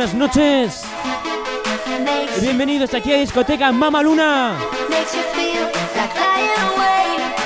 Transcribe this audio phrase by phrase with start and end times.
[0.00, 0.82] Buenas noches.
[2.38, 4.56] Y bienvenidos aquí a Discoteca Mama Luna.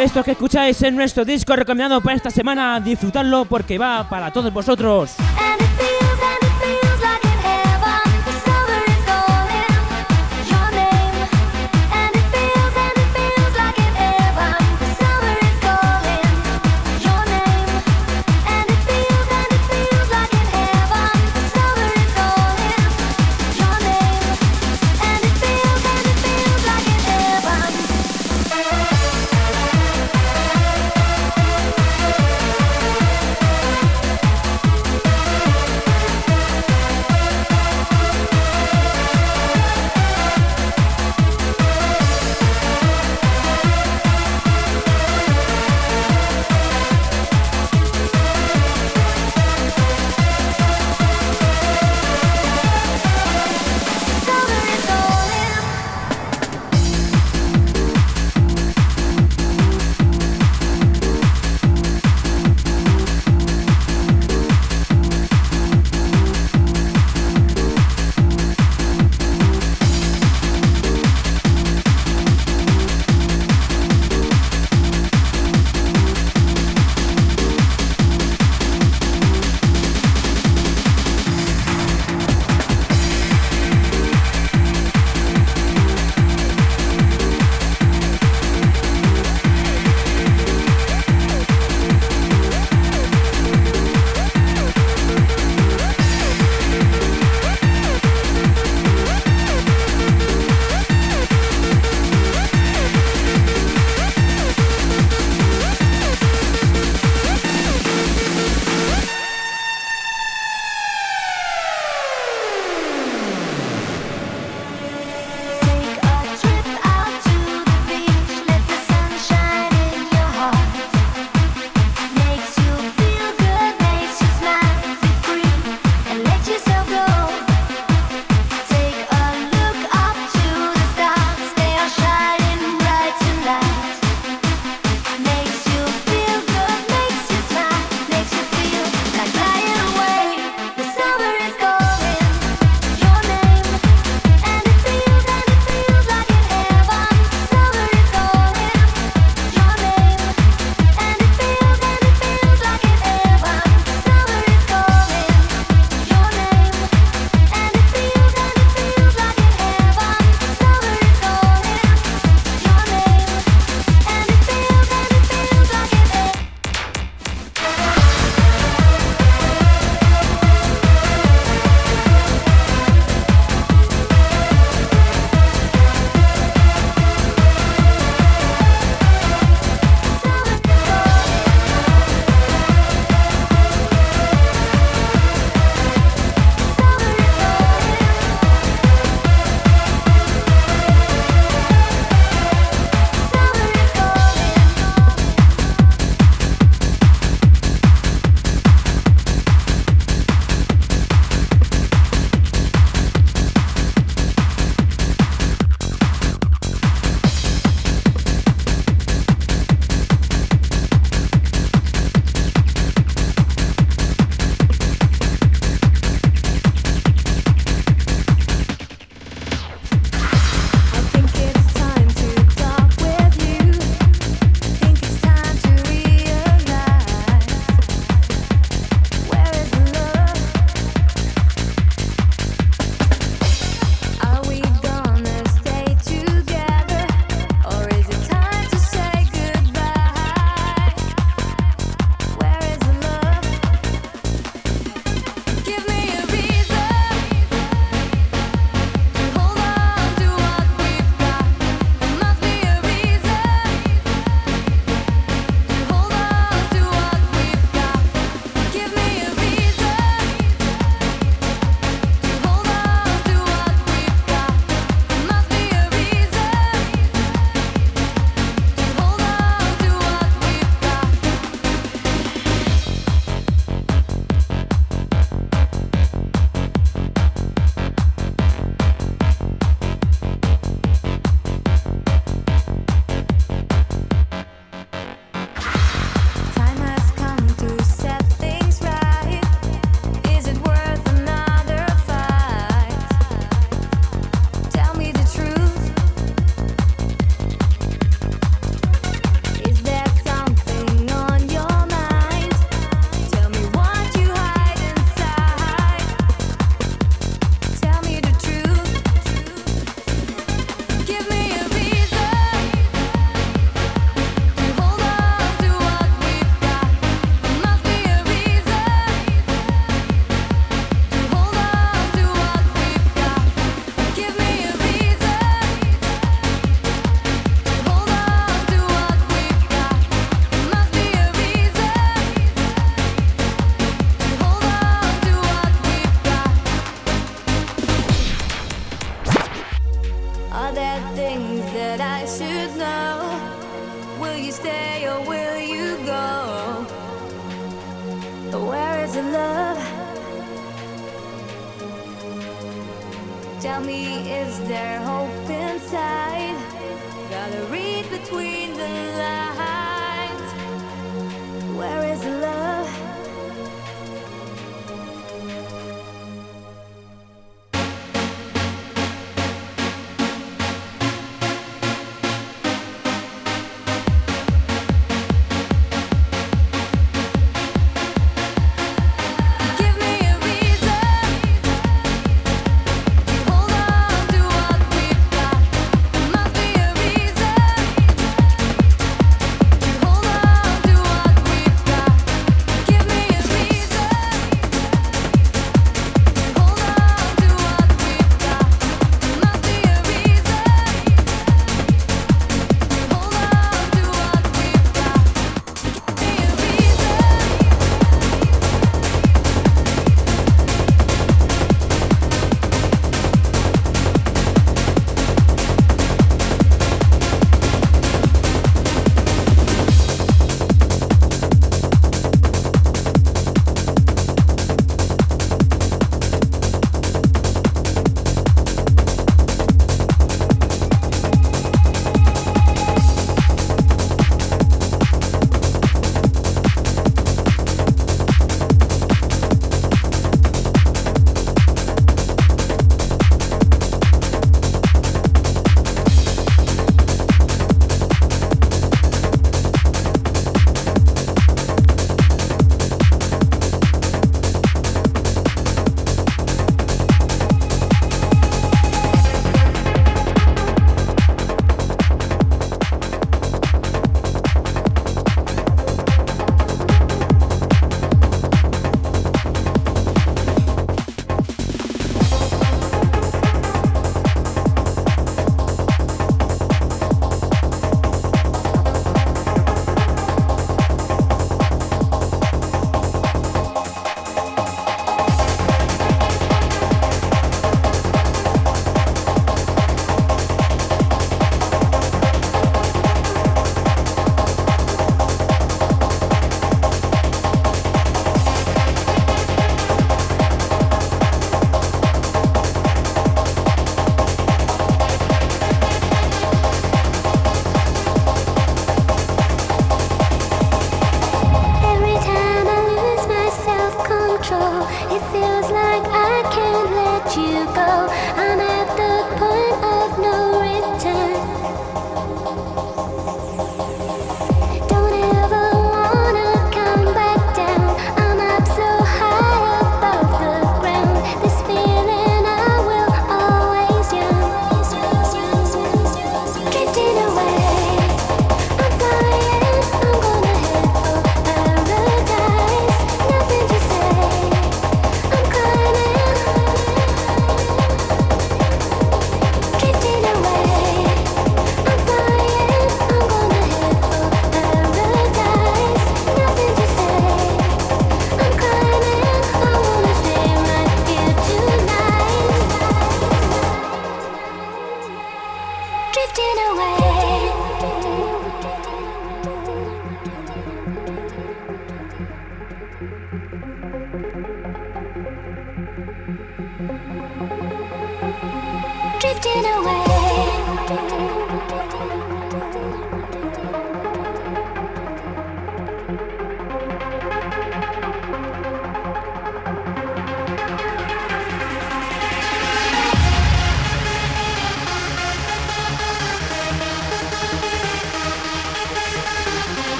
[0.00, 4.52] Esto que escucháis en nuestro disco recomendado para esta semana, disfrutadlo porque va para todos
[4.52, 5.14] vosotros.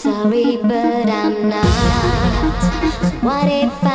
[0.00, 1.64] sorry, but I'm not.
[3.02, 3.89] So what if I